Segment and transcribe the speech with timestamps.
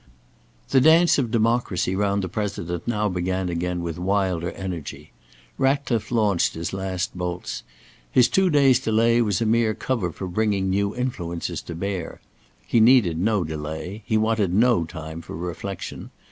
[0.71, 5.11] The dance of democracy round the President now began again with wilder energy.
[5.59, 7.61] Ratcliffe launched his last bolts.
[8.11, 12.19] His two days' delay was a mere cover for bringing new influences to bear.
[12.65, 14.01] He needed no delay.
[14.07, 16.09] He wanted no time for reflection.